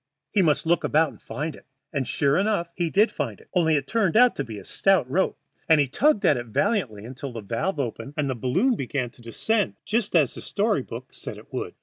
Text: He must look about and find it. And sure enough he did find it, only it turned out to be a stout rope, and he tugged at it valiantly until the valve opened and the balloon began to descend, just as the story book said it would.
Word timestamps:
He 0.31 0.41
must 0.41 0.65
look 0.65 0.83
about 0.83 1.09
and 1.09 1.21
find 1.21 1.55
it. 1.55 1.67
And 1.93 2.07
sure 2.07 2.35
enough 2.39 2.71
he 2.73 2.89
did 2.89 3.11
find 3.11 3.39
it, 3.39 3.49
only 3.53 3.75
it 3.75 3.85
turned 3.85 4.17
out 4.17 4.35
to 4.37 4.43
be 4.43 4.57
a 4.57 4.63
stout 4.63 5.07
rope, 5.07 5.37
and 5.69 5.79
he 5.79 5.87
tugged 5.87 6.25
at 6.25 6.37
it 6.37 6.47
valiantly 6.47 7.05
until 7.05 7.31
the 7.31 7.41
valve 7.41 7.79
opened 7.79 8.15
and 8.17 8.27
the 8.27 8.33
balloon 8.33 8.75
began 8.75 9.11
to 9.11 9.21
descend, 9.21 9.75
just 9.85 10.15
as 10.15 10.33
the 10.33 10.41
story 10.41 10.81
book 10.81 11.13
said 11.13 11.37
it 11.37 11.53
would. 11.53 11.75